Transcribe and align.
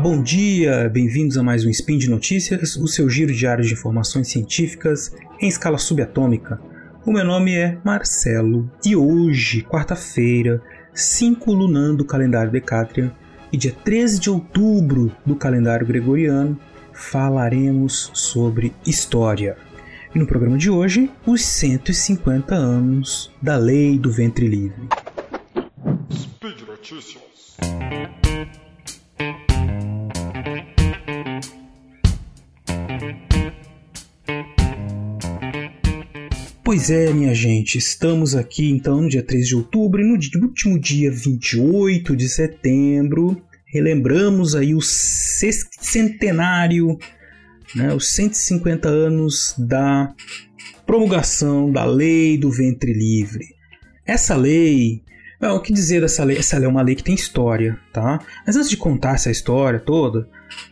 bom 0.00 0.22
dia! 0.22 0.88
Bem-vindos 0.88 1.36
a 1.36 1.42
mais 1.42 1.62
um 1.66 1.68
Spin 1.68 1.98
de 1.98 2.08
Notícias, 2.08 2.74
o 2.76 2.86
seu 2.86 3.06
giro 3.06 3.34
diário 3.34 3.62
de 3.62 3.74
informações 3.74 4.28
científicas 4.28 5.14
em 5.38 5.46
escala 5.46 5.76
subatômica. 5.76 6.58
O 7.04 7.12
meu 7.12 7.22
nome 7.22 7.54
é 7.54 7.76
Marcelo 7.84 8.70
e 8.82 8.96
hoje, 8.96 9.60
quarta-feira, 9.62 10.62
5 10.94 11.52
lunan 11.52 11.94
do 11.94 12.04
calendário 12.04 12.50
Decatrian 12.50 13.12
e 13.52 13.58
dia 13.58 13.72
13 13.72 14.20
de 14.20 14.30
outubro 14.30 15.14
do 15.26 15.36
calendário 15.36 15.86
gregoriano, 15.86 16.58
falaremos 16.94 18.10
sobre 18.14 18.72
história. 18.86 19.58
E 20.14 20.18
no 20.18 20.26
programa 20.26 20.56
de 20.56 20.70
hoje, 20.70 21.10
os 21.26 21.44
150 21.44 22.54
anos 22.54 23.30
da 23.42 23.58
Lei 23.58 23.98
do 23.98 24.10
Ventre 24.10 24.46
Livre. 24.46 24.88
Speed 26.10 26.62
Notícias. 26.66 27.20
Pois 36.72 36.88
é, 36.88 37.12
minha 37.12 37.34
gente, 37.34 37.78
estamos 37.78 38.36
aqui 38.36 38.70
então 38.70 39.00
no 39.00 39.08
dia 39.08 39.24
3 39.24 39.48
de 39.48 39.56
outubro 39.56 40.00
e 40.00 40.04
no 40.04 40.12
último 40.46 40.78
dia 40.78 41.10
28 41.10 42.14
de 42.14 42.28
setembro 42.28 43.42
relembramos 43.66 44.54
aí 44.54 44.72
o 44.72 44.80
centenário, 44.80 46.96
né, 47.74 47.92
os 47.92 48.12
150 48.12 48.88
anos 48.88 49.52
da 49.58 50.14
promulgação 50.86 51.72
da 51.72 51.84
Lei 51.84 52.38
do 52.38 52.52
Ventre 52.52 52.92
Livre. 52.92 53.46
Essa 54.06 54.36
lei, 54.36 55.02
o 55.42 55.58
que 55.58 55.72
dizer 55.72 56.02
dessa 56.02 56.22
lei? 56.22 56.36
Essa 56.36 56.56
lei 56.56 56.66
é 56.66 56.70
uma 56.70 56.82
lei 56.82 56.94
que 56.94 57.02
tem 57.02 57.16
história, 57.16 57.76
tá? 57.92 58.20
Mas 58.46 58.54
antes 58.54 58.70
de 58.70 58.76
contar 58.76 59.16
essa 59.16 59.32
história 59.32 59.80
toda, 59.80 60.28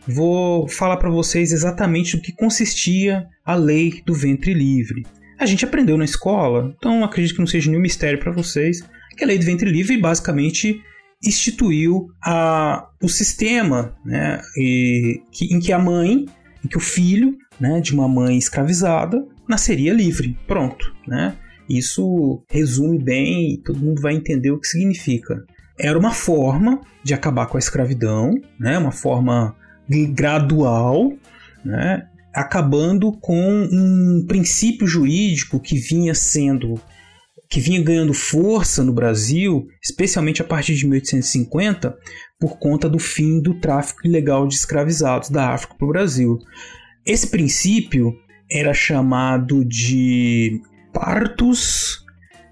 vou 0.07 0.65
falar 0.65 0.95
para 0.95 1.09
vocês 1.09 1.51
exatamente 1.51 2.15
o 2.15 2.21
que 2.21 2.31
consistia 2.31 3.27
a 3.45 3.53
Lei 3.53 4.01
do 4.05 4.13
Ventre 4.13 4.53
Livre 4.53 5.03
a 5.39 5.45
gente 5.45 5.63
aprendeu 5.63 5.97
na 5.97 6.05
escola, 6.05 6.73
então 6.77 7.03
acredito 7.03 7.33
que 7.33 7.39
não 7.39 7.47
seja 7.47 7.69
nenhum 7.69 7.81
mistério 7.81 8.19
para 8.19 8.31
vocês, 8.31 8.83
que 9.17 9.23
a 9.23 9.27
lei 9.27 9.37
do 9.37 9.45
ventre 9.45 9.69
livre 9.69 9.97
basicamente 9.97 10.81
instituiu 11.23 12.07
a, 12.23 12.87
o 13.01 13.09
sistema 13.09 13.95
né, 14.05 14.41
e, 14.57 15.21
que, 15.31 15.53
em 15.53 15.59
que 15.59 15.73
a 15.73 15.79
mãe, 15.79 16.25
em 16.63 16.67
que 16.67 16.77
o 16.77 16.81
filho 16.81 17.37
né, 17.59 17.81
de 17.81 17.93
uma 17.93 18.07
mãe 18.07 18.37
escravizada 18.37 19.25
nasceria 19.47 19.93
livre. 19.93 20.37
Pronto. 20.47 20.93
Né? 21.07 21.35
Isso 21.69 22.43
resume 22.49 22.97
bem 22.97 23.53
e 23.53 23.57
todo 23.57 23.79
mundo 23.79 24.01
vai 24.01 24.13
entender 24.13 24.51
o 24.51 24.59
que 24.59 24.67
significa. 24.67 25.43
Era 25.77 25.97
uma 25.97 26.11
forma 26.11 26.81
de 27.03 27.13
acabar 27.13 27.47
com 27.47 27.57
a 27.57 27.59
escravidão, 27.59 28.33
né, 28.59 28.77
uma 28.77 28.91
forma 28.91 29.55
gradual, 30.13 31.13
né, 31.63 32.05
acabando 32.33 33.11
com 33.11 33.67
um 33.71 34.25
princípio 34.27 34.87
jurídico 34.87 35.59
que 35.59 35.77
vinha 35.77 36.13
sendo 36.13 36.79
que 37.49 37.59
vinha 37.59 37.81
ganhando 37.81 38.13
força 38.13 38.83
no 38.83 38.93
Brasil, 38.93 39.67
especialmente 39.83 40.39
a 40.39 40.45
partir 40.45 40.75
de 40.75 40.85
1850, 40.85 41.97
por 42.39 42.59
conta 42.59 42.87
do 42.87 42.99
fim 42.99 43.41
do 43.41 43.55
tráfico 43.55 44.05
ilegal 44.05 44.47
de 44.47 44.53
escravizados 44.53 45.31
da 45.31 45.49
África 45.49 45.73
para 45.73 45.85
o 45.85 45.89
Brasil. 45.89 46.37
Esse 47.03 47.25
princípio 47.27 48.13
era 48.51 48.71
chamado 48.71 49.65
de 49.65 50.61
partus 50.93 52.05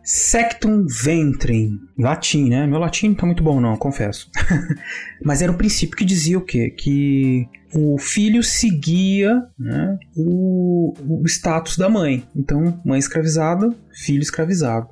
sectum 0.07 0.85
ventrem, 0.87 1.81
latim, 1.99 2.47
né? 2.47 2.65
Meu 2.65 2.79
latim 2.79 3.09
não 3.09 3.15
tá 3.15 3.25
muito 3.25 3.43
bom 3.43 3.59
não, 3.59 3.75
confesso. 3.75 4.31
Mas 5.21 5.41
era 5.41 5.51
um 5.51 5.57
princípio 5.57 5.97
que 5.97 6.05
dizia 6.05 6.37
o 6.37 6.45
quê? 6.45 6.69
Que 6.69 7.45
o 7.75 7.97
filho 7.97 8.41
seguia 8.41 9.43
né, 9.59 9.99
o, 10.15 10.93
o 10.97 11.27
status 11.27 11.77
da 11.77 11.89
mãe. 11.89 12.25
Então, 12.33 12.81
mãe 12.85 12.97
escravizada, 12.97 13.69
filho 13.91 14.21
escravizado. 14.21 14.87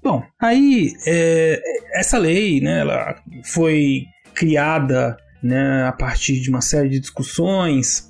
Bom, 0.00 0.22
aí 0.40 0.92
é, 1.04 1.60
essa 1.98 2.16
lei 2.16 2.60
né, 2.60 2.78
ela 2.78 3.16
foi 3.42 4.04
criada 4.32 5.16
né, 5.42 5.82
a 5.84 5.92
partir 5.92 6.40
de 6.40 6.48
uma 6.48 6.60
série 6.60 6.90
de 6.90 7.00
discussões 7.00 8.08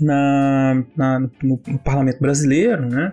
na, 0.00 0.82
na 0.96 1.20
no, 1.20 1.30
no, 1.40 1.78
parlamento 1.78 2.18
brasileiro, 2.20 2.88
né? 2.88 3.12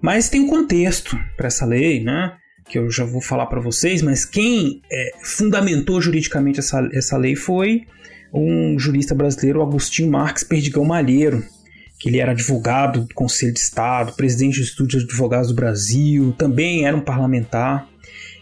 Mas 0.00 0.28
tem 0.28 0.40
um 0.40 0.48
contexto 0.48 1.18
para 1.36 1.48
essa 1.48 1.66
lei, 1.66 2.02
né? 2.02 2.34
Que 2.68 2.78
eu 2.78 2.90
já 2.90 3.04
vou 3.04 3.20
falar 3.20 3.46
para 3.46 3.60
vocês, 3.60 4.00
mas 4.00 4.24
quem 4.24 4.80
é, 4.90 5.12
fundamentou 5.22 6.00
juridicamente 6.00 6.60
essa, 6.60 6.88
essa 6.92 7.16
lei 7.16 7.34
foi 7.34 7.82
um 8.32 8.78
jurista 8.78 9.14
brasileiro, 9.14 9.62
Agostinho 9.62 10.10
Marques 10.10 10.44
Perdigão 10.44 10.84
Malheiro, 10.84 11.44
que 11.98 12.08
ele 12.08 12.18
era 12.18 12.32
advogado 12.32 13.00
do 13.00 13.14
Conselho 13.14 13.52
de 13.52 13.60
Estado, 13.60 14.12
presidente 14.12 14.58
do 14.58 14.64
Estúdio 14.64 15.00
de 15.00 15.04
Advogados 15.04 15.48
do 15.48 15.54
Brasil, 15.54 16.32
também 16.38 16.86
era 16.86 16.96
um 16.96 17.00
parlamentar, 17.00 17.88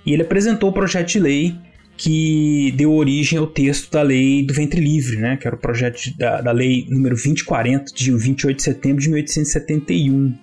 e 0.05 0.13
ele 0.13 0.23
apresentou 0.23 0.71
o 0.71 0.73
projeto 0.73 1.09
de 1.09 1.19
lei 1.19 1.57
que 1.97 2.73
deu 2.77 2.93
origem 2.93 3.39
ao 3.39 3.47
texto 3.49 3.91
da 3.91 4.03
lei 4.03 4.47
do 4.47 4.55
ventre 4.55 4.81
livre, 4.81 5.17
né, 5.17 5.37
que 5.37 5.47
era 5.47 5.57
o 5.57 5.59
projeto 5.59 5.99
da, 6.17 6.41
da 6.41 6.53
lei 6.53 6.87
número 6.89 7.17
2040, 7.17 7.93
de 7.93 8.13
28 8.13 8.57
de 8.57 8.63
setembro 8.63 9.03
de 9.03 9.09
1871. 9.09 10.39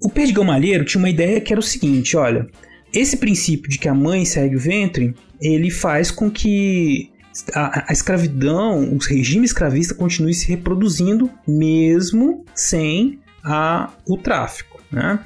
O 0.00 0.08
Perdigão 0.08 0.44
Malheiro 0.44 0.84
tinha 0.84 0.98
uma 0.98 1.10
ideia 1.10 1.40
que 1.40 1.52
era 1.52 1.60
o 1.60 1.62
seguinte, 1.62 2.16
olha, 2.16 2.46
esse 2.92 3.16
princípio 3.16 3.68
de 3.68 3.78
que 3.78 3.88
a 3.88 3.94
mãe 3.94 4.24
segue 4.24 4.56
o 4.56 4.60
ventre, 4.60 5.14
ele 5.40 5.70
faz 5.70 6.10
com 6.10 6.30
que 6.30 7.10
a, 7.54 7.90
a 7.90 7.92
escravidão, 7.92 8.82
o 8.92 8.98
regime 8.98 9.44
escravista 9.44 9.94
continue 9.94 10.34
se 10.34 10.48
reproduzindo 10.48 11.30
mesmo 11.46 12.44
sem 12.54 13.18
a, 13.44 13.92
o 14.06 14.16
tráfico. 14.16 14.80
Né? 14.90 15.18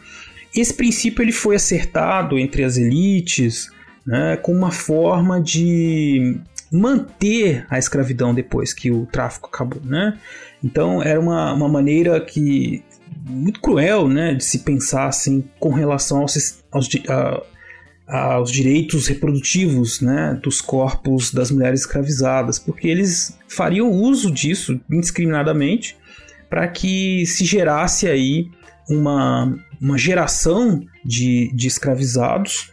Esse 0.55 0.75
princípio 0.75 1.23
ele 1.23 1.33
foi 1.33 1.57
acertado 1.57 2.39
entre 2.39 2.65
as 2.65 2.77
elites 2.77 3.71
né, 4.07 4.37
com 4.37 4.53
uma 4.53 4.71
forma 4.71 5.41
de 5.41 6.37
manter 6.71 7.67
a 7.69 7.79
escravidão 7.79 8.35
depois 8.35 8.73
que 8.73 8.91
o 8.91 9.07
tráfico 9.07 9.49
acabou. 9.53 9.81
Né? 9.85 10.19
Então 10.63 11.03
era 11.03 11.21
uma, 11.21 11.53
uma 11.53 11.69
maneira 11.69 12.21
que 12.21 12.83
muito 13.27 13.61
cruel 13.61 14.09
né, 14.09 14.35
de 14.35 14.45
se 14.45 14.61
pensar 14.61 15.07
assim, 15.07 15.45
com 15.59 15.71
relação 15.71 16.21
aos, 16.21 16.63
aos, 16.71 16.89
a, 17.09 18.35
aos 18.35 18.51
direitos 18.51 19.07
reprodutivos 19.07 20.01
né, 20.01 20.39
dos 20.43 20.61
corpos 20.61 21.33
das 21.33 21.51
mulheres 21.51 21.81
escravizadas, 21.81 22.59
porque 22.59 22.89
eles 22.89 23.39
fariam 23.49 23.91
uso 23.91 24.31
disso 24.31 24.81
indiscriminadamente 24.91 25.97
para 26.51 26.69
que 26.69 27.25
se 27.27 27.45
gerasse 27.45 28.07
aí 28.07 28.51
uma, 28.89 29.57
uma 29.81 29.97
geração 29.97 30.85
de, 31.05 31.51
de 31.55 31.67
escravizados 31.67 32.71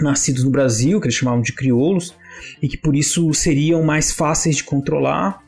nascidos 0.00 0.44
no 0.44 0.50
Brasil, 0.50 1.00
que 1.00 1.06
eles 1.06 1.16
chamavam 1.16 1.40
de 1.40 1.52
crioulos, 1.52 2.14
e 2.60 2.68
que 2.68 2.76
por 2.76 2.94
isso 2.94 3.32
seriam 3.32 3.82
mais 3.82 4.12
fáceis 4.12 4.56
de 4.56 4.64
controlar, 4.64 5.40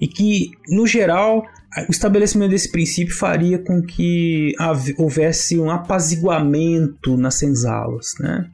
e 0.00 0.08
que, 0.08 0.50
no 0.68 0.86
geral, 0.86 1.44
o 1.88 1.90
estabelecimento 1.90 2.50
desse 2.50 2.70
princípio 2.70 3.14
faria 3.14 3.58
com 3.58 3.80
que 3.82 4.54
houvesse 4.98 5.58
um 5.58 5.70
apaziguamento 5.70 7.16
nas 7.16 7.36
senzalas, 7.36 8.08
né? 8.18 8.50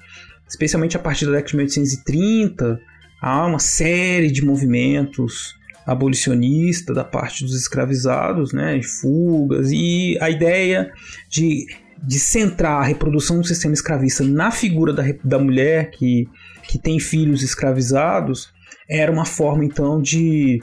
especialmente 0.49 0.97
a 0.97 1.01
partir 1.01 1.27
da 1.27 1.33
década 1.33 1.51
de 1.51 1.57
1830, 1.57 2.81
há 3.21 3.47
uma 3.47 3.59
série 3.59 4.31
de 4.31 4.45
movimentos 4.45 5.57
abolicionistas 5.87 6.95
da 6.95 7.05
parte 7.05 7.45
dos 7.45 7.55
escravizados, 7.55 8.53
né, 8.53 8.77
de 8.79 8.87
fugas, 8.87 9.71
e 9.71 10.19
a 10.21 10.29
ideia 10.29 10.93
de, 11.29 11.67
de 12.03 12.19
centrar 12.19 12.81
a 12.81 12.85
reprodução 12.85 13.41
do 13.41 13.47
sistema 13.47 13.73
escravista 13.73 14.25
na 14.25 14.51
figura 14.51 14.93
da, 14.93 15.05
da 15.23 15.39
mulher 15.39 15.91
que, 15.93 16.29
que 16.65 16.79
tem 16.79 16.99
filhos 16.99 17.43
escravizados 17.43 18.53
era 18.89 19.11
uma 19.11 19.25
forma 19.25 19.65
então 19.65 20.01
de 20.01 20.61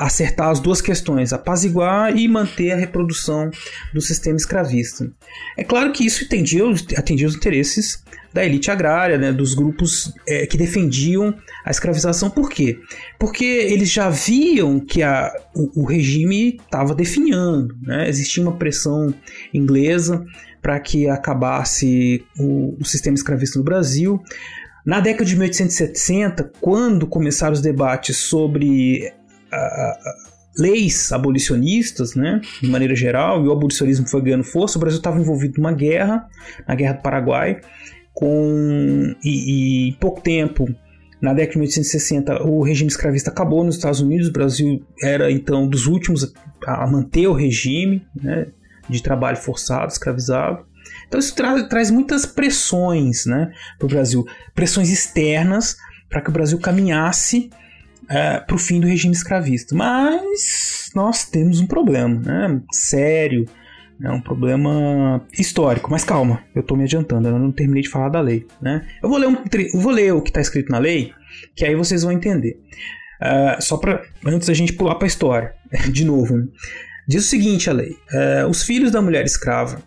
acertar 0.00 0.50
as 0.50 0.60
duas 0.60 0.80
questões, 0.80 1.32
apaziguar 1.32 2.16
e 2.16 2.28
manter 2.28 2.72
a 2.72 2.76
reprodução 2.76 3.50
do 3.92 4.00
sistema 4.00 4.36
escravista. 4.36 5.10
É 5.56 5.64
claro 5.64 5.92
que 5.92 6.04
isso 6.04 6.24
atendia, 6.24 6.62
atendia 6.96 7.26
os 7.26 7.34
interesses 7.34 8.02
da 8.32 8.44
elite 8.44 8.70
agrária, 8.70 9.18
né, 9.18 9.32
dos 9.32 9.54
grupos 9.54 10.12
é, 10.26 10.46
que 10.46 10.56
defendiam 10.56 11.34
a 11.64 11.70
escravização. 11.70 12.30
Por 12.30 12.48
quê? 12.48 12.78
Porque 13.18 13.44
eles 13.44 13.90
já 13.90 14.08
viam 14.08 14.80
que 14.80 15.02
a, 15.02 15.30
o, 15.54 15.82
o 15.82 15.84
regime 15.84 16.56
estava 16.56 16.94
definhando, 16.94 17.76
né? 17.82 18.08
existia 18.08 18.42
uma 18.42 18.56
pressão 18.56 19.12
inglesa 19.52 20.24
para 20.62 20.78
que 20.80 21.08
acabasse 21.08 22.24
o, 22.38 22.76
o 22.80 22.84
sistema 22.84 23.14
escravista 23.14 23.58
no 23.58 23.64
Brasil. 23.64 24.22
Na 24.84 24.98
década 24.98 25.24
de 25.24 25.36
1870, 25.36 26.52
quando 26.60 27.06
começaram 27.06 27.52
os 27.52 27.60
debates 27.60 28.16
sobre 28.16 29.12
leis 30.56 31.10
abolicionistas, 31.12 32.14
né, 32.14 32.40
de 32.60 32.68
maneira 32.68 32.94
geral, 32.94 33.44
e 33.44 33.48
o 33.48 33.52
abolicionismo 33.52 34.06
foi 34.08 34.20
ganhando 34.22 34.44
força, 34.44 34.76
o 34.76 34.80
Brasil 34.80 34.98
estava 34.98 35.18
envolvido 35.18 35.54
numa 35.58 35.72
guerra, 35.72 36.28
na 36.68 36.74
Guerra 36.74 36.94
do 36.94 37.02
Paraguai, 37.02 37.60
com 38.12 39.14
e, 39.24 39.88
e 39.88 39.92
pouco 39.94 40.20
tempo 40.20 40.68
Na 41.20 41.32
década 41.32 41.52
de 41.52 41.58
1860, 41.58 42.42
o 42.42 42.62
regime 42.62 42.88
escravista 42.90 43.30
acabou 43.30 43.62
nos 43.62 43.76
Estados 43.76 44.00
Unidos. 44.00 44.28
O 44.28 44.32
Brasil 44.32 44.84
era 45.00 45.30
então 45.30 45.68
dos 45.68 45.86
últimos 45.86 46.34
a 46.66 46.84
manter 46.84 47.28
o 47.28 47.32
regime 47.32 48.04
né, 48.20 48.48
de 48.88 49.00
trabalho 49.00 49.36
forçado, 49.36 49.92
escravizado. 49.92 50.66
Então 51.06 51.20
isso 51.20 51.34
tra 51.36 51.62
traz 51.68 51.92
muitas 51.92 52.26
pressões 52.26 53.24
né, 53.24 53.52
para 53.78 53.86
o 53.86 53.88
Brasil, 53.88 54.26
pressões 54.52 54.90
externas 54.90 55.76
para 56.10 56.20
que 56.20 56.28
o 56.28 56.32
Brasil 56.32 56.58
caminhasse 56.58 57.50
é, 58.12 58.40
para 58.40 58.54
o 58.54 58.58
fim 58.58 58.78
do 58.78 58.86
regime 58.86 59.14
escravista. 59.14 59.74
Mas 59.74 60.90
nós 60.94 61.24
temos 61.24 61.60
um 61.60 61.66
problema 61.66 62.20
né, 62.20 62.60
sério, 62.70 63.46
né, 63.98 64.10
um 64.10 64.20
problema 64.20 65.26
histórico. 65.32 65.90
Mas 65.90 66.04
calma, 66.04 66.44
eu 66.54 66.60
estou 66.60 66.76
me 66.76 66.84
adiantando, 66.84 67.28
eu 67.28 67.38
não 67.38 67.50
terminei 67.50 67.82
de 67.82 67.88
falar 67.88 68.10
da 68.10 68.20
lei. 68.20 68.46
Né? 68.60 68.86
Eu 69.02 69.08
vou 69.08 69.18
ler, 69.18 69.28
um, 69.28 69.36
vou 69.80 69.92
ler 69.92 70.12
o 70.12 70.20
que 70.20 70.28
está 70.28 70.42
escrito 70.42 70.70
na 70.70 70.78
lei, 70.78 71.12
que 71.56 71.64
aí 71.64 71.74
vocês 71.74 72.02
vão 72.02 72.12
entender. 72.12 72.60
Uh, 73.22 73.62
só 73.62 73.78
para 73.78 74.02
antes 74.26 74.50
a 74.50 74.54
gente 74.54 74.74
pular 74.74 74.96
para 74.96 75.06
a 75.06 75.08
história, 75.08 75.54
de 75.90 76.04
novo. 76.04 76.36
Né? 76.36 76.44
Diz 77.08 77.24
o 77.24 77.28
seguinte 77.28 77.70
a 77.70 77.72
lei: 77.72 77.96
uh, 78.12 78.48
os 78.48 78.62
filhos 78.62 78.90
da 78.90 79.00
mulher 79.00 79.24
escrava 79.24 79.80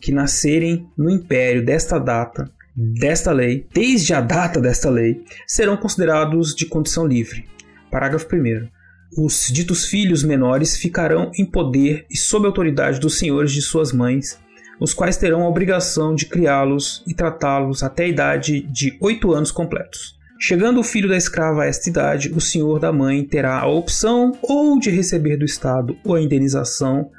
que 0.00 0.12
nascerem 0.12 0.86
no 0.98 1.08
império 1.08 1.64
desta 1.64 1.96
data, 1.98 2.50
desta 2.74 3.30
lei, 3.30 3.68
desde 3.72 4.12
a 4.12 4.20
data 4.20 4.60
desta 4.60 4.90
lei, 4.90 5.22
serão 5.46 5.76
considerados 5.76 6.54
de 6.56 6.66
condição 6.66 7.06
livre. 7.06 7.46
Parágrafo 7.92 8.26
1 8.34 8.68
os 9.14 9.48
ditos 9.52 9.84
filhos 9.84 10.24
menores 10.24 10.74
ficarão 10.74 11.30
em 11.36 11.44
poder 11.44 12.06
e 12.10 12.16
sob 12.16 12.46
autoridade 12.46 12.98
dos 12.98 13.18
senhores 13.18 13.52
de 13.52 13.60
suas 13.60 13.92
mães, 13.92 14.40
os 14.80 14.94
quais 14.94 15.18
terão 15.18 15.42
a 15.42 15.48
obrigação 15.48 16.14
de 16.14 16.24
criá-los 16.24 17.04
e 17.06 17.12
tratá-los 17.12 17.82
até 17.82 18.04
a 18.04 18.08
idade 18.08 18.62
de 18.62 18.96
oito 19.02 19.34
anos 19.34 19.52
completos. 19.52 20.18
Chegando 20.40 20.80
o 20.80 20.82
filho 20.82 21.10
da 21.10 21.16
escrava 21.16 21.64
a 21.64 21.66
esta 21.66 21.90
idade, 21.90 22.32
o 22.34 22.40
senhor 22.40 22.80
da 22.80 22.90
mãe 22.90 23.22
terá 23.22 23.60
a 23.60 23.66
opção 23.66 24.32
ou 24.40 24.80
de 24.80 24.88
receber 24.88 25.36
do 25.36 25.44
Estado 25.44 25.94
a 26.06 26.18
indenização 26.18 27.10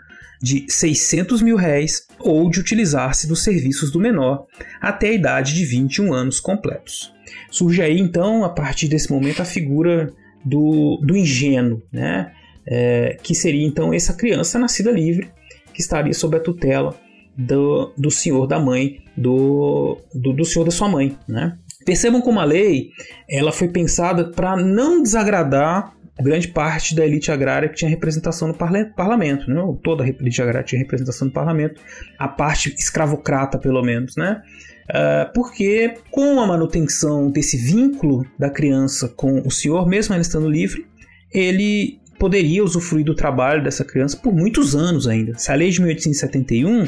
de 0.42 0.66
600 0.68 1.44
mil 1.44 1.56
réis 1.56 2.08
ou 2.20 2.50
de 2.50 2.60
utilizar-se 2.60 3.28
dos 3.28 3.44
serviços 3.44 3.92
do 3.92 4.00
menor 4.00 4.48
até 4.82 5.10
a 5.10 5.14
idade 5.14 5.54
de 5.54 5.64
21 5.64 6.12
anos 6.12 6.40
completos. 6.40 7.14
Surge 7.52 7.84
aí 7.84 8.00
então, 8.00 8.44
a 8.44 8.50
partir 8.50 8.88
desse 8.88 9.12
momento, 9.12 9.42
a 9.42 9.46
figura 9.46 10.12
do, 10.44 11.00
do 11.04 11.16
ingênuo, 11.16 11.82
né? 11.92 12.32
É, 12.66 13.18
que 13.22 13.36
seria 13.36 13.66
então 13.66 13.94
essa 13.94 14.14
criança 14.14 14.58
nascida 14.58 14.90
livre, 14.90 15.30
que 15.74 15.82
estaria 15.82 16.14
sob 16.14 16.38
a 16.38 16.40
tutela 16.40 16.96
do, 17.38 17.92
do 17.98 18.10
senhor 18.10 18.48
da 18.48 18.60
mãe, 18.60 19.02
do, 19.18 19.98
do, 20.14 20.34
do 20.34 20.46
senhor 20.46 20.64
da 20.64 20.72
sua 20.72 20.88
mãe. 20.88 21.18
Né? 21.28 21.58
Percebam 21.86 22.22
como 22.22 22.40
a 22.40 22.46
lei 22.46 22.92
ela 23.30 23.52
foi 23.52 23.68
pensada 23.68 24.32
para 24.32 24.56
não 24.56 25.02
desagradar 25.02 25.94
grande 26.22 26.48
parte 26.48 26.96
da 26.96 27.06
elite 27.06 27.32
agrária 27.32 27.68
que 27.68 27.76
tinha 27.76 27.90
representação 27.90 28.48
no 28.48 28.54
parlamento, 28.54 29.50
né? 29.50 29.62
toda 29.84 30.04
a 30.04 30.08
elite 30.08 30.42
agrária 30.42 30.64
tinha 30.64 30.80
representação 30.80 31.28
no 31.28 31.34
parlamento, 31.34 31.82
a 32.20 32.28
parte 32.28 32.74
escravocrata 32.78 33.58
pelo 33.58 33.82
menos, 33.82 34.16
né? 34.16 34.42
Uh, 34.84 35.34
porque 35.34 35.94
com 36.12 36.42
a 36.42 36.46
manutenção 36.46 37.32
desse 37.32 37.56
vínculo 37.58 38.26
da 38.38 38.50
criança 38.50 39.08
com 39.08 39.40
o 39.40 39.50
senhor, 39.50 39.88
mesmo 39.88 40.14
ela 40.14 40.22
estando 40.22 40.50
livre, 40.50 40.86
ele 41.34 42.00
poderia 42.20 42.64
usufruir 42.64 43.06
do 43.06 43.16
trabalho 43.16 43.64
dessa 43.64 43.84
criança 43.84 44.18
por 44.18 44.34
muitos 44.34 44.76
anos 44.76 45.08
ainda. 45.08 45.38
Se 45.38 45.52
a 45.52 45.56
lei 45.56 45.70
de 45.70 45.82
1871, 45.82 46.88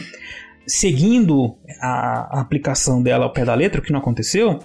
seguindo 0.68 1.58
a, 1.82 2.38
a 2.38 2.42
aplicação 2.42 3.02
dela 3.02 3.26
ao 3.26 3.34
pé 3.34 3.46
da 3.46 3.56
letra, 3.56 3.80
o 3.80 3.84
que 3.84 3.92
não 3.92 4.00
aconteceu, 4.00 4.60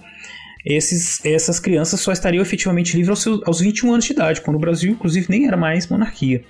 esses, 0.65 1.23
essas 1.25 1.59
crianças 1.59 1.99
só 1.99 2.11
estariam 2.11 2.41
efetivamente 2.41 2.95
livres 2.95 3.09
aos, 3.09 3.21
seus, 3.21 3.41
aos 3.45 3.59
21 3.59 3.93
anos 3.93 4.05
de 4.05 4.13
idade, 4.13 4.41
quando 4.41 4.57
o 4.57 4.59
Brasil, 4.59 4.91
inclusive, 4.91 5.27
nem 5.29 5.47
era 5.47 5.57
mais 5.57 5.87
monarquia. 5.87 6.43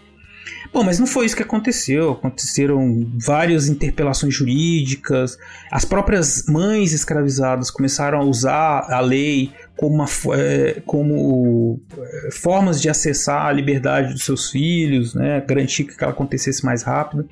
Bom, 0.74 0.84
mas 0.84 1.00
não 1.00 1.06
foi 1.06 1.25
isso 1.25 1.36
que 1.36 1.44
aconteceu. 1.44 2.12
Aconteceram 2.12 3.06
várias 3.25 3.68
interpelações 3.68 4.34
jurídicas. 4.34 5.38
As 5.69 5.84
próprias 5.84 6.46
mães 6.48 6.94
escravizadas 6.94 7.69
começaram 7.69 8.19
a 8.19 8.24
usar 8.24 8.88
a 8.90 9.02
lei 9.02 9.52
como, 9.77 9.95
uma, 9.95 10.06
é, 10.38 10.81
como 10.85 11.81
é, 11.97 12.31
formas 12.31 12.81
de 12.81 12.89
acessar 12.89 13.47
a 13.47 13.51
liberdade 13.51 14.13
dos 14.13 14.23
seus 14.23 14.50
filhos, 14.51 15.15
né, 15.15 15.44
garantir 15.47 15.85
que 15.85 16.03
ela 16.03 16.12
acontecesse 16.12 16.63
mais 16.63 16.83
rápido. 16.83 17.27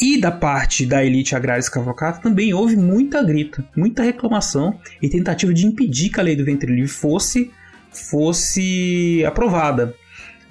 E 0.00 0.20
da 0.20 0.30
parte 0.30 0.84
da 0.84 1.04
elite 1.04 1.36
agrária 1.36 1.60
escravocrata 1.60 2.20
também 2.20 2.52
houve 2.52 2.76
muita 2.76 3.22
grita, 3.22 3.64
muita 3.76 4.02
reclamação 4.02 4.78
e 5.00 5.08
tentativa 5.08 5.52
de 5.52 5.66
impedir 5.66 6.10
que 6.10 6.20
a 6.20 6.22
lei 6.22 6.36
do 6.36 6.44
ventre 6.44 6.72
livre 6.72 6.88
fosse 6.88 7.50
fosse 7.92 9.22
aprovada. 9.26 9.94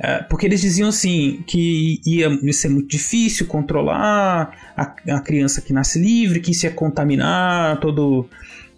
É, 0.03 0.23
porque 0.23 0.47
eles 0.47 0.61
diziam 0.61 0.89
assim 0.89 1.43
que 1.45 2.01
ia 2.03 2.27
ser 2.53 2.69
muito 2.69 2.88
difícil 2.88 3.45
controlar 3.45 4.51
a, 4.75 4.95
a 5.15 5.19
criança 5.19 5.61
que 5.61 5.71
nasce 5.71 5.99
livre, 5.99 6.39
que 6.39 6.51
isso 6.51 6.65
ia 6.65 6.71
contaminar 6.71 7.79
todo, 7.79 8.27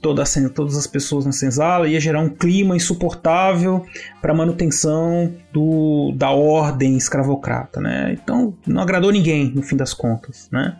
toda 0.03 0.21
a, 0.21 0.49
todas 0.49 0.77
as 0.77 0.85
pessoas 0.85 1.25
na 1.25 1.31
senzala, 1.31 1.87
ia 1.87 1.99
gerar 1.99 2.19
um 2.19 2.29
clima 2.29 2.75
insuportável 2.75 3.85
para 4.21 4.33
manutenção 4.33 5.33
do, 5.51 6.13
da 6.17 6.29
ordem 6.29 6.97
escravocrata. 6.97 7.79
Né? 7.79 8.19
Então 8.21 8.53
não 8.67 8.81
agradou 8.81 9.11
ninguém 9.11 9.49
no 9.55 9.63
fim 9.63 9.77
das 9.77 9.93
contas. 9.93 10.49
Né? 10.51 10.77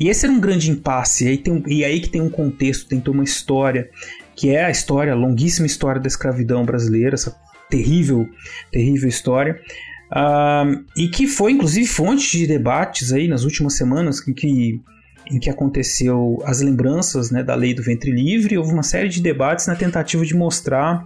E 0.00 0.08
esse 0.08 0.24
era 0.24 0.34
um 0.34 0.40
grande 0.40 0.70
impasse, 0.70 1.26
e 1.26 1.28
aí, 1.28 1.38
tem, 1.38 1.62
e 1.68 1.84
aí 1.84 2.00
que 2.00 2.08
tem 2.08 2.22
um 2.22 2.30
contexto, 2.30 2.88
tem 2.88 3.02
uma 3.06 3.22
história, 3.22 3.90
que 4.34 4.48
é 4.48 4.64
a 4.64 4.70
história, 4.70 5.12
a 5.12 5.16
longuíssima 5.16 5.66
história 5.66 6.00
da 6.00 6.08
escravidão 6.08 6.64
brasileira, 6.64 7.14
essa 7.14 7.36
terrível, 7.68 8.26
terrível 8.72 9.08
história. 9.08 9.60
Uh, 10.10 10.84
e 10.96 11.08
que 11.08 11.26
foi 11.26 11.52
inclusive 11.52 11.86
fonte 11.86 12.38
de 12.38 12.46
debates 12.46 13.12
aí 13.12 13.28
nas 13.28 13.44
últimas 13.44 13.74
semanas 13.74 14.26
em 14.26 14.32
que, 14.32 14.80
em 15.30 15.38
que 15.38 15.50
aconteceu 15.50 16.42
as 16.44 16.60
lembranças 16.60 17.30
né, 17.30 17.42
da 17.42 17.54
lei 17.54 17.74
do 17.74 17.82
ventre 17.82 18.10
livre. 18.10 18.58
Houve 18.58 18.72
uma 18.72 18.82
série 18.82 19.08
de 19.08 19.20
debates 19.20 19.66
na 19.66 19.74
tentativa 19.74 20.24
de 20.24 20.34
mostrar, 20.34 21.04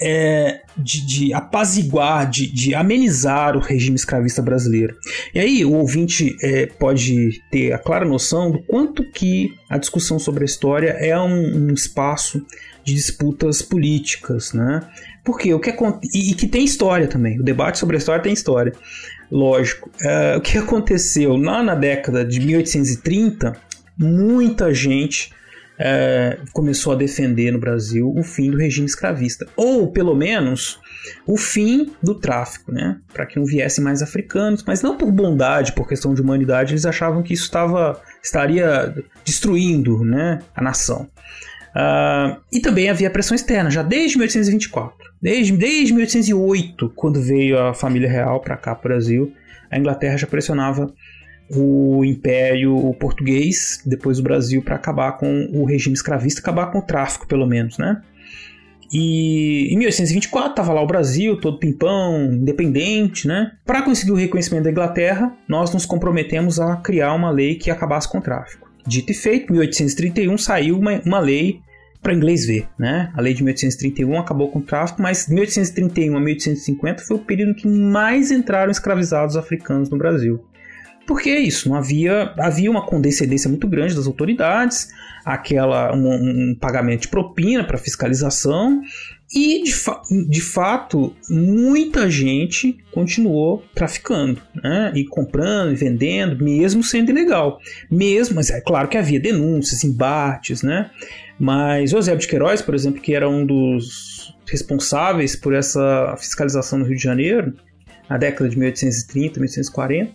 é, 0.00 0.60
de, 0.76 1.06
de, 1.06 1.34
apaziguar, 1.34 2.28
de, 2.28 2.52
de, 2.52 2.74
amenizar 2.74 3.56
o 3.56 3.60
regime 3.60 3.96
escravista 3.96 4.42
brasileiro. 4.42 4.94
E 5.34 5.40
aí 5.40 5.64
o 5.64 5.72
ouvinte 5.72 6.36
é, 6.42 6.66
pode 6.66 7.40
ter 7.50 7.72
a 7.72 7.78
clara 7.78 8.04
noção 8.04 8.50
do 8.50 8.62
quanto 8.62 9.02
que 9.10 9.54
a 9.70 9.78
discussão 9.78 10.18
sobre 10.18 10.44
a 10.44 10.46
história 10.46 10.90
é 10.90 11.18
um, 11.18 11.68
um 11.68 11.72
espaço 11.72 12.44
de 12.84 12.94
disputas 12.94 13.62
políticas, 13.62 14.52
né? 14.52 14.80
Porque 15.24 15.52
o 15.52 15.58
que 15.58 15.74
e, 16.14 16.30
e 16.30 16.34
que 16.34 16.46
tem 16.46 16.64
história 16.64 17.08
também. 17.08 17.40
O 17.40 17.42
debate 17.42 17.78
sobre 17.78 17.96
a 17.96 17.98
história 17.98 18.22
tem 18.22 18.32
história. 18.32 18.72
Lógico. 19.30 19.90
Uh, 20.02 20.38
o 20.38 20.40
que 20.40 20.58
aconteceu 20.58 21.36
lá 21.36 21.62
na 21.62 21.74
década 21.74 22.24
de 22.24 22.40
1830, 22.40 23.56
muita 23.98 24.72
gente 24.72 25.32
uh, 25.76 26.44
começou 26.52 26.92
a 26.92 26.96
defender 26.96 27.50
no 27.50 27.58
Brasil 27.58 28.12
o 28.16 28.22
fim 28.22 28.50
do 28.50 28.56
regime 28.56 28.86
escravista. 28.86 29.46
Ou, 29.56 29.90
pelo 29.90 30.14
menos, 30.14 30.78
o 31.26 31.36
fim 31.36 31.92
do 32.02 32.14
tráfico, 32.14 32.72
né? 32.72 32.98
Para 33.12 33.26
que 33.26 33.38
não 33.38 33.44
viessem 33.44 33.82
mais 33.82 34.02
africanos, 34.02 34.64
mas 34.66 34.82
não 34.82 34.96
por 34.96 35.10
bondade, 35.10 35.72
por 35.72 35.88
questão 35.88 36.14
de 36.14 36.20
humanidade, 36.20 36.72
eles 36.72 36.86
achavam 36.86 37.22
que 37.22 37.34
isso 37.34 37.44
estava 37.44 38.00
estaria 38.22 38.94
destruindo 39.24 40.04
né, 40.04 40.40
a 40.54 40.62
nação. 40.62 41.08
Uh, 41.76 42.40
e 42.50 42.58
também 42.58 42.88
havia 42.88 43.10
pressão 43.10 43.34
externa, 43.34 43.70
já 43.70 43.82
desde 43.82 44.16
1824. 44.16 45.12
Desde, 45.20 45.52
desde 45.52 45.92
1808, 45.92 46.90
quando 46.96 47.20
veio 47.20 47.58
a 47.58 47.74
família 47.74 48.08
real 48.08 48.40
para 48.40 48.56
cá, 48.56 48.74
para 48.74 48.86
o 48.86 48.88
Brasil, 48.88 49.32
a 49.70 49.78
Inglaterra 49.78 50.16
já 50.16 50.26
pressionava 50.26 50.90
o 51.50 52.02
Império 52.02 52.94
Português, 52.98 53.82
depois 53.84 54.18
o 54.18 54.22
Brasil, 54.22 54.62
para 54.62 54.76
acabar 54.76 55.12
com 55.12 55.50
o 55.52 55.64
regime 55.64 55.94
escravista, 55.94 56.40
acabar 56.40 56.72
com 56.72 56.78
o 56.78 56.82
tráfico, 56.82 57.26
pelo 57.26 57.46
menos, 57.46 57.76
né? 57.76 58.00
E 58.92 59.68
em 59.72 59.76
1824 59.78 60.50
estava 60.50 60.72
lá 60.72 60.80
o 60.80 60.86
Brasil, 60.86 61.38
todo 61.38 61.58
pimpão, 61.58 62.32
independente, 62.32 63.28
né? 63.28 63.52
Para 63.66 63.82
conseguir 63.82 64.12
o 64.12 64.16
reconhecimento 64.16 64.64
da 64.64 64.70
Inglaterra, 64.70 65.36
nós 65.46 65.72
nos 65.74 65.84
comprometemos 65.84 66.58
a 66.58 66.76
criar 66.76 67.12
uma 67.12 67.30
lei 67.30 67.56
que 67.56 67.70
acabasse 67.70 68.08
com 68.08 68.18
o 68.18 68.22
tráfico. 68.22 68.65
Dito 68.86 69.10
e 69.10 69.14
feito, 69.14 69.50
em 69.50 69.52
1831 69.52 70.38
saiu 70.38 70.78
uma, 70.78 71.00
uma 71.04 71.18
lei 71.18 71.60
para 72.02 72.14
inglês 72.14 72.46
ver, 72.46 72.68
né? 72.78 73.12
A 73.16 73.20
lei 73.20 73.34
de 73.34 73.42
1831 73.42 74.18
acabou 74.18 74.48
com 74.50 74.60
o 74.60 74.62
tráfico, 74.62 75.02
mas 75.02 75.26
de 75.26 75.34
1831 75.34 76.16
a 76.16 76.20
1850 76.20 77.02
foi 77.02 77.16
o 77.16 77.20
período 77.20 77.54
que 77.54 77.66
mais 77.66 78.30
entraram 78.30 78.70
escravizados 78.70 79.36
africanos 79.36 79.90
no 79.90 79.98
Brasil. 79.98 80.44
Por 81.06 81.20
que 81.20 81.36
isso? 81.36 81.68
Não 81.68 81.76
havia, 81.76 82.32
havia 82.38 82.70
uma 82.70 82.84
condescendência 82.84 83.48
muito 83.48 83.68
grande 83.68 83.94
das 83.94 84.06
autoridades, 84.06 84.88
aquela 85.24 85.94
um, 85.94 86.50
um 86.50 86.54
pagamento 86.54 87.02
de 87.02 87.08
propina 87.08 87.64
para 87.64 87.78
fiscalização 87.78 88.82
E 89.34 89.62
de, 89.64 89.74
fa 89.74 90.00
de 90.28 90.40
fato, 90.40 91.14
muita 91.28 92.08
gente 92.08 92.78
continuou 92.92 93.64
traficando, 93.74 94.40
né? 94.62 94.92
E 94.94 95.04
comprando 95.04 95.72
e 95.72 95.74
vendendo, 95.74 96.42
mesmo 96.42 96.82
sendo 96.82 97.10
ilegal. 97.10 97.58
Mesmo, 97.90 98.36
mas 98.36 98.50
é 98.50 98.60
claro 98.60 98.88
que 98.88 98.96
havia 98.96 99.18
denúncias, 99.18 99.82
embates, 99.82 100.62
né? 100.62 100.90
Mas 101.38 101.92
Eusébio 101.92 102.20
de 102.20 102.28
Queiroz, 102.28 102.62
por 102.62 102.74
exemplo, 102.74 103.00
que 103.00 103.14
era 103.14 103.28
um 103.28 103.44
dos 103.44 104.34
responsáveis 104.48 105.34
por 105.34 105.54
essa 105.54 106.14
fiscalização 106.18 106.78
no 106.78 106.84
Rio 106.84 106.96
de 106.96 107.02
Janeiro, 107.02 107.52
na 108.08 108.16
década 108.16 108.48
de 108.48 108.56
1830, 108.56 109.40
1840, 109.40 110.12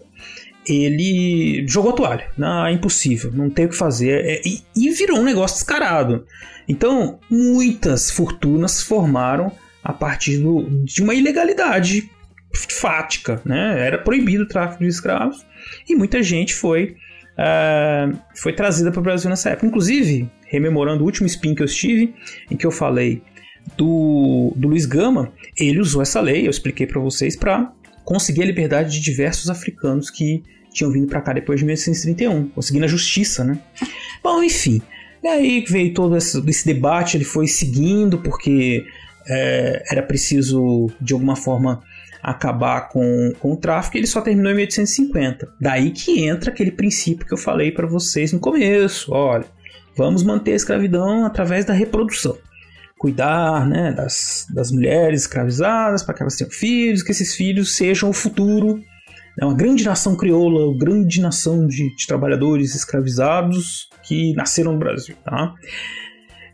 ele 0.68 1.66
jogou 1.68 1.92
a 1.92 1.96
toalha. 1.96 2.28
Não, 2.38 2.66
é 2.66 2.72
impossível, 2.72 3.32
não 3.34 3.50
tem 3.50 3.66
o 3.66 3.70
que 3.70 3.76
fazer. 3.76 4.26
É, 4.26 4.42
e, 4.46 4.62
e, 4.76 4.92
virou 4.92 5.20
um 5.20 5.24
negócio 5.24 5.58
descarado. 5.58 6.26
Então, 6.68 7.20
muitas 7.30 8.12
fortunas 8.12 8.82
formaram 8.82 9.52
a 9.84 9.92
partir 9.92 10.38
do, 10.38 10.64
de 10.84 11.02
uma 11.02 11.14
ilegalidade 11.14 12.10
fática. 12.54 13.42
Né? 13.46 13.86
Era 13.86 13.98
proibido 13.98 14.44
o 14.44 14.48
tráfico 14.48 14.84
de 14.84 14.90
escravos 14.90 15.46
e 15.88 15.96
muita 15.96 16.22
gente 16.22 16.54
foi, 16.54 16.96
uh, 17.38 18.18
foi 18.36 18.54
trazida 18.54 18.92
para 18.92 19.00
o 19.00 19.04
Brasil 19.04 19.30
nessa 19.30 19.50
época. 19.50 19.68
Inclusive, 19.68 20.30
rememorando 20.46 21.04
o 21.04 21.06
último 21.06 21.26
spin 21.28 21.56
que 21.56 21.62
eu 21.62 21.66
estive, 21.66 22.14
em 22.50 22.56
que 22.56 22.66
eu 22.66 22.72
falei 22.72 23.22
do, 23.78 24.54
do 24.56 24.68
Luiz 24.68 24.86
Gama, 24.86 25.32
ele 25.58 25.80
usou 25.80 26.02
essa 26.02 26.20
lei, 26.20 26.46
eu 26.46 26.50
expliquei 26.50 26.86
para 26.86 27.00
vocês, 27.00 27.36
para 27.36 27.72
conseguir 28.04 28.44
a 28.44 28.46
liberdade 28.46 28.92
de 28.92 29.02
diversos 29.02 29.50
africanos 29.50 30.10
que 30.10 30.44
tinham 30.74 30.92
vindo 30.92 31.08
para 31.08 31.22
cá 31.22 31.34
depois 31.34 31.60
de 31.60 31.66
1831, 31.66 32.50
conseguindo 32.50 32.86
a 32.86 32.88
justiça, 32.88 33.44
né? 33.44 33.60
Bom, 34.24 34.42
enfim, 34.42 34.82
aí 35.26 35.64
veio 35.68 35.94
todo 35.94 36.16
esse, 36.16 36.42
esse 36.50 36.66
debate, 36.66 37.18
ele 37.18 37.26
foi 37.26 37.48
seguindo 37.48 38.18
porque 38.20 38.86
é, 39.28 39.84
era 39.92 40.02
preciso 40.02 40.90
de 41.00 41.14
alguma 41.14 41.36
forma 41.36 41.82
acabar 42.24 42.90
com, 42.90 43.34
com 43.40 43.54
o 43.54 43.58
tráfico, 43.58 43.98
ele 43.98 44.08
só 44.08 44.22
terminou 44.22 44.52
em 44.52 44.56
1850. 44.56 45.54
Daí 45.60 45.92
que 45.92 46.24
entra 46.26 46.52
aquele 46.52 46.72
princípio 46.72 47.26
que 47.26 47.34
eu 47.34 47.38
falei 47.38 47.72
para 47.72 47.88
vocês 47.88 48.32
no 48.32 48.40
começo. 48.40 49.12
Olha, 49.12 49.46
vamos 49.98 50.24
manter 50.24 50.54
a 50.54 50.56
escravidão 50.56 51.26
através 51.26 51.66
da 51.66 51.74
reprodução 51.74 52.38
cuidar 53.02 53.68
né, 53.68 53.92
das, 53.92 54.46
das 54.48 54.72
mulheres 54.72 55.22
escravizadas 55.22 56.04
para 56.04 56.14
que 56.14 56.22
elas 56.22 56.36
tenham 56.36 56.52
filhos, 56.52 57.02
que 57.02 57.10
esses 57.10 57.34
filhos 57.34 57.76
sejam 57.76 58.12
o 58.12 58.14
futuro. 58.14 58.80
É 59.40 59.44
uma 59.44 59.56
grande 59.56 59.84
nação 59.84 60.16
crioula, 60.16 60.68
uma 60.68 60.78
grande 60.78 61.20
nação 61.20 61.66
de, 61.66 61.96
de 61.96 62.06
trabalhadores 62.06 62.76
escravizados 62.76 63.90
que 64.04 64.36
nasceram 64.36 64.74
no 64.74 64.78
Brasil. 64.78 65.16
Tá? 65.26 65.52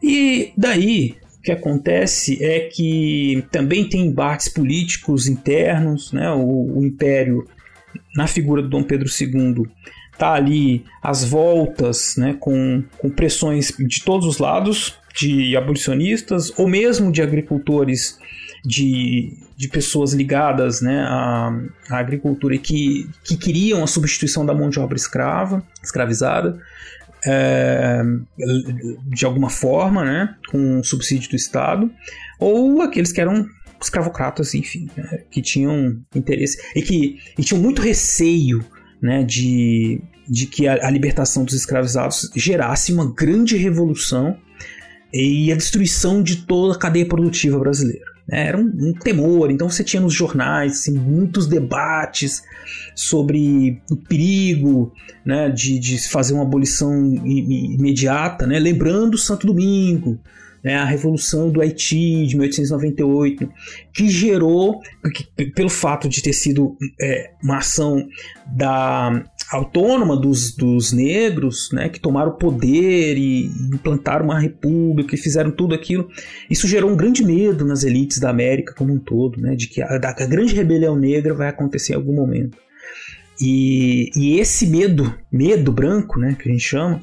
E 0.02 0.54
daí 0.56 1.18
o 1.38 1.42
que 1.42 1.52
acontece 1.52 2.42
é 2.42 2.62
que 2.62 3.44
também 3.52 3.84
tem 3.84 4.06
embates 4.06 4.48
políticos 4.48 5.28
internos, 5.28 6.14
né? 6.14 6.32
o, 6.32 6.78
o 6.78 6.86
Império, 6.86 7.46
na 8.16 8.26
figura 8.26 8.62
do 8.62 8.70
Dom 8.70 8.84
Pedro 8.84 9.10
II, 9.10 9.66
tá 10.18 10.32
ali 10.32 10.86
as 11.04 11.26
voltas 11.26 12.16
né? 12.16 12.38
com, 12.40 12.86
com 12.98 13.10
pressões 13.10 13.74
de 13.78 14.02
todos 14.06 14.26
os 14.26 14.38
lados, 14.38 14.98
de 15.18 15.58
abolicionistas 15.58 16.54
ou 16.58 16.68
mesmo 16.68 17.12
de 17.12 17.22
agricultores, 17.22 18.20
de, 18.64 19.34
de 19.56 19.68
pessoas 19.68 20.14
ligadas 20.14 20.82
né, 20.82 21.02
à, 21.02 21.52
à 21.90 21.98
agricultura 21.98 22.56
e 22.56 22.60
que, 22.60 23.10
que 23.24 23.36
queriam 23.36 23.84
a 23.84 23.88
substituição 23.88 24.46
da 24.46 24.54
mão 24.54 24.70
de 24.70 24.80
obra 24.80 24.96
escrava, 24.96 25.64
escravizada, 25.84 26.62
é, 27.26 28.04
de 29.08 29.26
alguma 29.26 29.50
forma, 29.50 30.06
né, 30.06 30.36
com 30.50 30.84
subsídio 30.84 31.32
do 31.32 31.36
Estado, 31.36 31.92
ou 32.40 32.82
aqueles 32.84 33.12
que 33.12 33.20
eram 33.20 33.48
escravocratas, 33.82 34.54
enfim, 34.54 34.88
né, 34.96 35.24
que 35.32 35.42
tinham 35.42 36.00
interesse 36.14 36.58
e 36.76 36.82
que 36.82 37.20
e 37.38 37.44
tinham 37.44 37.62
muito 37.62 37.82
receio 37.82 38.64
né, 39.02 39.24
de, 39.24 40.00
de 40.28 40.46
que 40.46 40.68
a, 40.68 40.88
a 40.88 40.92
libertação 40.92 41.44
dos 41.44 41.56
escravizados 41.56 42.30
gerasse 42.36 42.94
uma 42.94 43.12
grande 43.12 43.58
revolução 43.58 44.38
e 45.14 45.52
a 45.52 45.56
destruição 45.56 46.22
de 46.22 46.38
toda 46.38 46.76
a 46.76 46.80
cadeia 46.80 47.06
produtiva 47.06 47.58
brasileira. 47.60 48.06
Né? 48.28 48.48
Era 48.48 48.58
um, 48.58 48.66
um, 48.66 48.94
temor, 48.94 49.50
então 49.50 49.70
você 49.70 49.84
tinha 49.84 50.02
nos 50.02 50.14
jornais 50.14 50.74
assim, 50.74 50.94
muitos 50.94 51.48
debates 51.48 52.44
sobre 52.94 53.82
o 53.90 53.96
perigo 53.96 54.94
né, 55.26 55.50
de, 55.50 55.80
de 55.80 56.10
fazer 56.10 56.34
uma 56.34 56.44
abolição 56.44 56.94
imediata, 57.26 58.46
né? 58.46 58.60
lembrando 58.60 59.18
Santo 59.18 59.48
Domingo, 59.48 60.20
né, 60.64 60.76
a 60.76 60.86
Revolução 60.86 61.50
do 61.50 61.62
Haiti 61.62 62.26
de 62.26 62.36
1898, 62.36 63.50
que 63.94 64.10
gerou, 64.10 64.82
que, 65.14 65.46
pelo 65.52 65.70
fato 65.70 66.10
de 66.10 66.22
ter 66.22 66.34
sido 66.34 66.76
é, 67.00 67.32
uma 67.42 67.58
ação 67.60 68.06
da 68.46 69.24
autônoma 69.52 70.20
dos, 70.20 70.56
dos 70.56 70.92
negros, 70.92 71.70
né, 71.72 71.90
que 71.90 72.00
tomaram 72.00 72.32
o 72.32 72.38
poder 72.38 73.18
e 73.18 73.46
implantaram 73.74 74.26
uma 74.26 74.40
república 74.40 75.16
e 75.16 75.18
fizeram 75.18 75.52
tudo 75.52 75.74
aquilo, 75.74 76.10
isso 76.50 76.68
gerou 76.68 76.92
um 76.92 76.98
grande 76.98 77.24
medo 77.24 77.66
nas 77.66 77.84
elites 77.84 78.20
da 78.20 78.30
América 78.30 78.74
como 78.76 78.94
um 78.94 79.00
todo, 79.00 79.40
né, 79.40 79.56
de 79.56 79.68
que 79.68 79.82
a, 79.82 79.96
a 79.96 80.26
grande 80.26 80.54
rebelião 80.54 80.96
negra 80.96 81.34
vai 81.34 81.48
acontecer 81.48 81.94
em 81.94 81.96
algum 81.96 82.14
momento. 82.14 82.58
E, 83.40 84.10
e, 84.16 84.40
esse 84.40 84.66
medo, 84.66 85.16
medo 85.32 85.72
branco, 85.72 86.20
né, 86.20 86.36
que 86.40 86.50
a 86.50 86.52
gente 86.52 86.64
chama, 86.64 87.00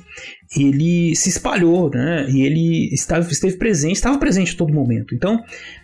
ele 0.57 1.15
se 1.15 1.29
espalhou, 1.29 1.89
né, 1.91 2.29
e 2.29 2.43
ele 2.43 2.93
estava, 2.93 3.31
esteve 3.31 3.57
presente, 3.57 3.95
estava 3.95 4.19
presente 4.19 4.53
a 4.53 4.59
todo 4.59 4.75
momento. 4.75 5.15
Então, 5.15 5.41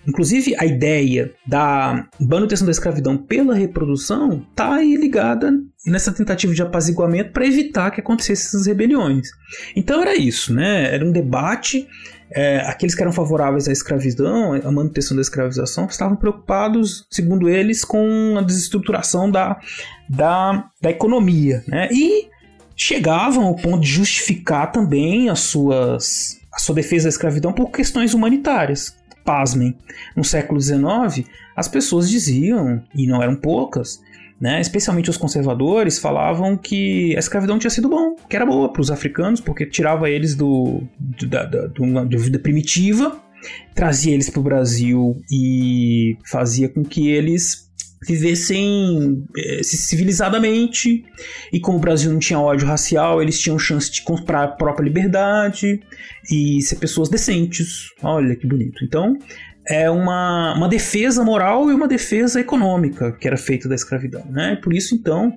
inclusive 0.06 0.56
a 0.58 0.66
ideia 0.66 1.30
da 1.46 2.08
manutenção 2.20 2.66
da 2.66 2.72
escravidão 2.72 3.16
pela 3.16 3.54
reprodução 3.54 4.44
está 4.50 4.80
ligada 4.82 5.52
nessa 5.86 6.12
tentativa 6.12 6.54
de 6.54 6.62
apaziguamento 6.62 7.32
para 7.32 7.46
evitar 7.46 7.90
que 7.90 8.00
acontecessem 8.00 8.46
essas 8.46 8.66
rebeliões. 8.66 9.28
Então 9.74 10.00
era 10.02 10.14
isso, 10.14 10.52
né, 10.52 10.94
era 10.94 11.04
um 11.04 11.12
debate 11.12 11.88
é, 12.32 12.58
aqueles 12.60 12.94
que 12.94 13.02
eram 13.02 13.12
favoráveis 13.12 13.68
à 13.68 13.72
escravidão, 13.72 14.52
à 14.52 14.70
manutenção 14.70 15.16
da 15.16 15.20
escravização, 15.20 15.86
estavam 15.86 16.16
preocupados, 16.16 17.06
segundo 17.10 17.48
eles, 17.48 17.84
com 17.84 18.36
a 18.38 18.42
desestruturação 18.42 19.30
da, 19.30 19.58
da, 20.08 20.70
da 20.80 20.90
economia. 20.90 21.64
Né? 21.66 21.88
E 21.90 22.28
chegavam 22.76 23.46
ao 23.46 23.56
ponto 23.56 23.80
de 23.80 23.90
justificar 23.90 24.70
também 24.70 25.28
as 25.28 25.40
suas, 25.40 26.38
a 26.52 26.58
sua 26.58 26.74
defesa 26.74 27.04
da 27.04 27.10
escravidão 27.10 27.52
por 27.52 27.70
questões 27.70 28.14
humanitárias. 28.14 28.94
Pasmem, 29.24 29.76
no 30.16 30.24
século 30.24 30.60
XIX, 30.60 31.28
as 31.54 31.68
pessoas 31.68 32.08
diziam, 32.08 32.82
e 32.94 33.06
não 33.06 33.22
eram 33.22 33.36
poucas, 33.36 34.00
né, 34.40 34.60
especialmente 34.60 35.10
os 35.10 35.18
conservadores, 35.18 35.98
falavam 35.98 36.56
que 36.56 37.14
a 37.14 37.18
escravidão 37.18 37.58
tinha 37.58 37.70
sido 37.70 37.88
bom, 37.88 38.16
que 38.28 38.34
era 38.34 38.46
boa 38.46 38.72
para 38.72 38.80
os 38.80 38.90
africanos, 38.90 39.40
porque 39.40 39.66
tirava 39.66 40.08
eles 40.08 40.34
do, 40.34 40.82
do 40.98 41.26
da, 41.26 41.44
da, 41.44 41.66
da 41.66 42.18
vida 42.18 42.38
primitiva, 42.38 43.20
trazia 43.74 44.14
eles 44.14 44.30
para 44.30 44.40
o 44.40 44.42
Brasil 44.42 45.16
e 45.30 46.16
fazia 46.24 46.68
com 46.68 46.82
que 46.82 47.08
eles 47.08 47.70
vivessem 48.06 49.26
é, 49.36 49.62
civilizadamente. 49.62 51.04
E 51.52 51.60
como 51.60 51.78
o 51.78 51.80
Brasil 51.80 52.10
não 52.10 52.18
tinha 52.18 52.40
ódio 52.40 52.66
racial 52.66 53.20
eles 53.20 53.38
tinham 53.38 53.58
chance 53.58 53.90
de 53.90 54.02
comprar 54.02 54.44
a 54.44 54.48
própria 54.48 54.84
liberdade 54.84 55.80
e 56.30 56.60
ser 56.62 56.76
pessoas 56.76 57.08
decentes. 57.08 57.88
Olha 58.02 58.34
que 58.34 58.46
bonito. 58.46 58.84
Então 58.84 59.18
é 59.66 59.90
uma, 59.90 60.54
uma 60.54 60.68
defesa 60.68 61.22
moral 61.22 61.70
e 61.70 61.74
uma 61.74 61.86
defesa 61.86 62.40
econômica 62.40 63.12
que 63.12 63.26
era 63.26 63.36
feita 63.36 63.68
da 63.68 63.74
escravidão. 63.74 64.24
Né? 64.28 64.56
Por 64.62 64.72
isso, 64.72 64.94
então, 64.94 65.34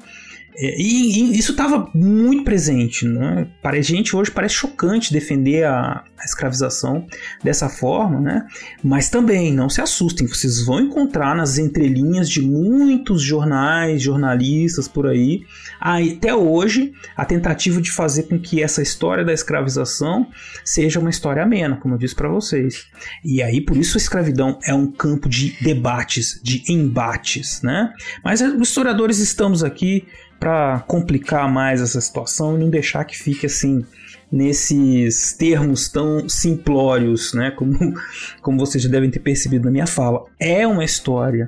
e, 0.57 1.33
e, 1.33 1.37
isso 1.37 1.51
estava 1.51 1.89
muito 1.93 2.43
presente. 2.43 3.07
Né? 3.07 3.47
Para 3.61 3.77
a 3.77 3.81
gente 3.81 4.15
hoje 4.15 4.31
parece 4.31 4.55
chocante 4.55 5.11
defender 5.11 5.63
a, 5.65 6.03
a, 6.17 6.25
escravização 6.25 7.05
dessa 7.43 7.69
forma, 7.69 8.19
né? 8.19 8.45
mas 8.83 9.09
também 9.09 9.53
não 9.53 9.69
se 9.69 9.81
assustem, 9.81 10.27
vocês 10.27 10.65
vão 10.65 10.79
encontrar 10.79 11.35
nas 11.35 11.57
entrelinhas 11.57 12.29
de 12.29 12.41
muitos 12.41 13.21
jornais, 13.21 14.01
jornalistas 14.01 14.87
por 14.87 15.07
aí, 15.07 15.41
até 15.79 16.33
hoje, 16.33 16.93
a 17.15 17.25
tentativa 17.25 17.81
de 17.81 17.91
fazer 17.91 18.23
com 18.23 18.39
que 18.39 18.61
essa 18.61 18.81
história 18.81 19.25
da 19.25 19.33
escravização 19.33 20.27
seja 20.63 20.99
uma 20.99 21.09
história 21.09 21.43
amena, 21.43 21.77
como 21.77 21.95
eu 21.95 21.97
disse 21.97 22.15
para 22.15 22.29
vocês. 22.29 22.85
E 23.23 23.41
aí, 23.41 23.59
por 23.59 23.75
isso, 23.75 23.97
a 23.97 24.01
escravidão 24.01 24.59
é 24.65 24.73
um 24.73 24.91
campo 24.91 25.27
de 25.27 25.55
debates, 25.61 26.39
de 26.41 26.63
embates. 26.69 27.61
Né? 27.61 27.91
Mas 28.23 28.41
os 28.41 28.69
historiadores 28.69 29.19
estamos 29.19 29.63
aqui 29.63 30.07
para 30.43 30.83
complicar 30.85 31.49
mais 31.49 31.79
essa 31.79 32.01
situação 32.01 32.57
e 32.57 32.59
não 32.59 32.69
deixar 32.69 33.05
que 33.05 33.17
fique 33.17 33.45
assim 33.45 33.85
nesses 34.29 35.31
termos 35.31 35.87
tão 35.87 36.27
simplórios, 36.27 37.33
né? 37.33 37.49
Como, 37.51 37.93
como 38.41 38.59
vocês 38.59 38.83
já 38.83 38.89
devem 38.89 39.09
ter 39.09 39.19
percebido 39.19 39.63
na 39.63 39.71
minha 39.71 39.87
fala. 39.87 40.25
É 40.37 40.67
uma 40.67 40.83
história, 40.83 41.47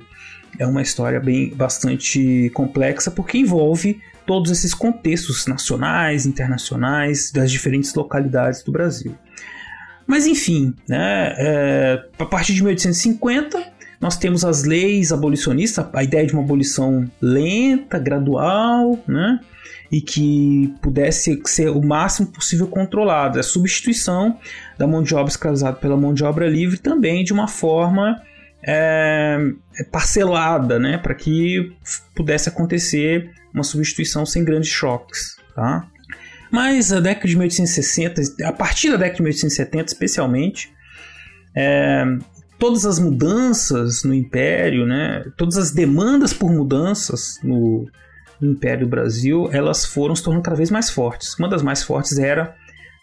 é 0.57 0.65
uma 0.65 0.81
história 0.81 1.19
bem 1.19 1.53
bastante 1.53 2.49
complexa 2.53 3.11
porque 3.11 3.37
envolve 3.37 3.99
todos 4.25 4.49
esses 4.49 4.73
contextos 4.73 5.45
nacionais, 5.45 6.25
internacionais, 6.25 7.33
das 7.33 7.51
diferentes 7.51 7.93
localidades 7.93 8.63
do 8.63 8.71
Brasil. 8.71 9.13
Mas 10.07 10.25
enfim, 10.25 10.73
né, 10.87 11.35
é, 11.37 12.05
a 12.17 12.25
partir 12.25 12.53
de 12.53 12.63
1850 12.63 13.74
nós 14.05 14.17
temos 14.17 14.45
as 14.45 14.63
leis 14.63 15.11
abolicionistas, 15.11 15.83
a 15.91 16.03
ideia 16.03 16.27
de 16.27 16.33
uma 16.33 16.43
abolição 16.43 17.09
lenta, 17.19 17.97
gradual, 17.97 18.99
né? 19.07 19.39
E 19.91 19.99
que 19.99 20.71
pudesse 20.79 21.41
ser 21.45 21.69
o 21.69 21.81
máximo 21.81 22.27
possível 22.27 22.67
controlada. 22.67 23.39
A 23.39 23.43
substituição 23.43 24.37
da 24.77 24.85
mão 24.85 25.01
de 25.01 25.15
obra 25.15 25.31
escravizada 25.31 25.77
pela 25.77 25.97
mão 25.97 26.13
de 26.13 26.23
obra 26.23 26.47
livre 26.47 26.77
também 26.77 27.23
de 27.23 27.33
uma 27.33 27.47
forma 27.47 28.21
é, 28.63 29.39
parcelada, 29.91 30.77
né? 30.77 30.99
Para 30.99 31.15
que 31.15 31.73
pudesse 32.13 32.47
acontecer 32.47 33.31
uma 33.51 33.63
substituição 33.63 34.23
sem 34.23 34.43
grandes 34.43 34.69
choques, 34.69 35.37
tá? 35.55 35.87
Mas 36.51 36.93
a 36.93 36.99
década 36.99 37.27
de 37.27 37.35
1860, 37.35 38.21
a 38.43 38.53
partir 38.53 38.91
da 38.91 38.97
década 38.97 39.15
de 39.15 39.23
1870 39.23 39.93
especialmente, 39.93 40.71
é, 41.55 42.05
todas 42.57 42.85
as 42.85 42.99
mudanças 42.99 44.03
no 44.03 44.13
Império, 44.13 44.85
né, 44.85 45.25
todas 45.37 45.57
as 45.57 45.71
demandas 45.71 46.33
por 46.33 46.51
mudanças 46.51 47.39
no, 47.43 47.87
Império 48.41 48.87
Brasil, 48.87 49.49
elas 49.51 49.85
foram 49.85 50.15
se 50.15 50.23
tornando 50.23 50.43
cada 50.43 50.57
vez 50.57 50.69
mais 50.69 50.89
fortes. 50.89 51.37
Uma 51.39 51.49
das 51.49 51.61
mais 51.61 51.83
fortes 51.83 52.17
era 52.17 52.55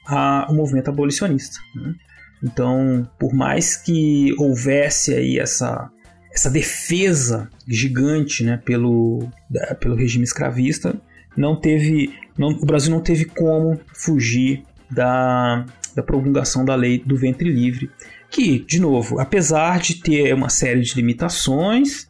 a, 0.07 0.47
o 0.51 0.55
movimento 0.55 0.89
abolicionista. 0.89 1.59
Né? 1.75 1.95
Então, 2.43 3.09
por 3.19 3.33
mais 3.33 3.77
que 3.77 4.35
houvesse 4.39 5.15
aí 5.15 5.39
essa, 5.39 5.91
essa 6.33 6.51
defesa 6.51 7.49
gigante 7.67 8.45
né, 8.45 8.61
pelo, 8.65 9.29
da, 9.49 9.75
pelo 9.75 9.95
regime 9.95 10.25
escravista, 10.25 10.95
não 11.37 11.57
teve, 11.57 12.15
não, 12.37 12.51
o 12.51 12.67
Brasil 12.67 12.91
não 12.91 13.01
teve 13.01 13.25
como 13.25 13.81
fugir 13.95 14.65
da, 14.91 15.65
da 15.95 16.03
promulgação 16.03 16.65
da 16.65 16.75
lei 16.75 16.99
do 16.99 17.17
ventre 17.17 17.51
livre, 17.51 17.91
que, 18.33 18.61
de 18.61 18.81
novo, 18.81 19.21
apesar 19.21 19.79
de 19.79 19.97
ter 19.97 20.35
uma 20.35 20.49
série 20.49 20.81
de 20.81 20.95
limitações, 20.95 22.09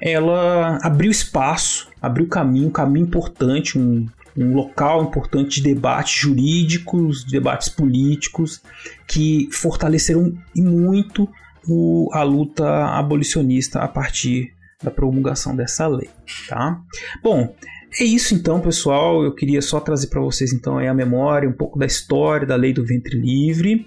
ela 0.00 0.78
abriu 0.82 1.10
espaço, 1.10 1.88
abriu 2.00 2.26
caminho, 2.26 2.68
um 2.68 2.72
caminho 2.72 3.06
importante, 3.06 3.78
um, 3.78 4.06
um 4.36 4.54
local 4.54 5.04
importante 5.04 5.56
de 5.56 5.74
debates 5.74 6.14
jurídicos, 6.14 7.24
de 7.24 7.32
debates 7.32 7.68
políticos, 7.68 8.62
que 9.06 9.48
fortaleceram 9.52 10.32
muito 10.56 11.28
o, 11.68 12.08
a 12.12 12.22
luta 12.22 12.86
abolicionista 12.86 13.80
a 13.80 13.88
partir 13.88 14.54
da 14.82 14.90
promulgação 14.90 15.54
dessa 15.54 15.86
lei, 15.86 16.08
tá? 16.48 16.80
Bom, 17.22 17.54
é 18.00 18.04
isso 18.04 18.34
então, 18.34 18.60
pessoal. 18.60 19.24
Eu 19.24 19.34
queria 19.34 19.60
só 19.60 19.80
trazer 19.80 20.06
para 20.06 20.20
vocês 20.20 20.52
então 20.52 20.78
a 20.78 20.94
memória, 20.94 21.48
um 21.48 21.52
pouco 21.52 21.78
da 21.78 21.84
história 21.84 22.46
da 22.46 22.56
lei 22.56 22.72
do 22.72 22.86
ventre 22.86 23.18
livre. 23.18 23.86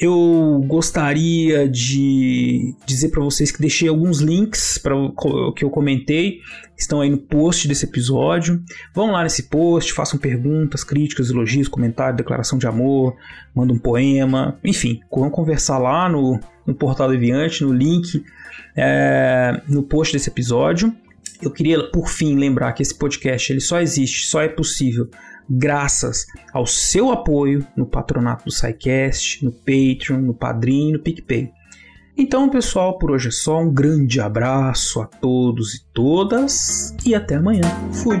Eu 0.00 0.62
gostaria 0.64 1.68
de 1.68 2.72
dizer 2.86 3.08
para 3.08 3.20
vocês 3.20 3.50
que 3.50 3.60
deixei 3.60 3.88
alguns 3.88 4.20
links 4.20 4.78
para 4.78 4.94
o 4.94 5.52
que 5.52 5.64
eu 5.64 5.70
comentei, 5.70 6.38
estão 6.76 7.00
aí 7.00 7.10
no 7.10 7.18
post 7.18 7.66
desse 7.66 7.84
episódio. 7.84 8.62
Vão 8.94 9.10
lá 9.10 9.24
nesse 9.24 9.44
post, 9.44 9.92
façam 9.92 10.16
perguntas, 10.16 10.84
críticas, 10.84 11.30
elogios, 11.30 11.66
comentários, 11.66 12.16
declaração 12.16 12.60
de 12.60 12.66
amor, 12.68 13.16
manda 13.52 13.72
um 13.72 13.78
poema, 13.78 14.56
enfim, 14.62 15.00
vão 15.10 15.30
conversar 15.30 15.78
lá 15.78 16.08
no, 16.08 16.38
no 16.64 16.74
Portal 16.74 17.10
Deviante, 17.10 17.64
no 17.64 17.72
link 17.72 18.22
é, 18.76 19.60
no 19.66 19.82
post 19.82 20.12
desse 20.12 20.30
episódio. 20.30 20.94
Eu 21.42 21.50
queria, 21.50 21.90
por 21.90 22.08
fim, 22.08 22.36
lembrar 22.36 22.72
que 22.72 22.82
esse 22.82 22.94
podcast 22.94 23.52
ele 23.52 23.60
só 23.60 23.80
existe, 23.80 24.28
só 24.28 24.40
é 24.42 24.48
possível 24.48 25.10
graças 25.48 26.26
ao 26.52 26.66
seu 26.66 27.10
apoio 27.10 27.66
no 27.76 27.86
patronato 27.86 28.44
do 28.44 28.50
SciCast, 28.50 29.44
no 29.44 29.52
Patreon, 29.52 30.20
no 30.20 30.34
Padrim, 30.34 30.92
no 30.92 30.98
PicPay. 30.98 31.50
Então, 32.16 32.48
pessoal, 32.48 32.98
por 32.98 33.12
hoje 33.12 33.28
é 33.28 33.30
só. 33.30 33.60
Um 33.60 33.72
grande 33.72 34.20
abraço 34.20 35.00
a 35.00 35.06
todos 35.06 35.74
e 35.74 35.84
todas 35.92 36.94
e 37.06 37.14
até 37.14 37.36
amanhã. 37.36 37.62
Fui! 37.92 38.20